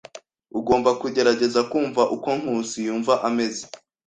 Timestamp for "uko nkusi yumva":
2.15-3.13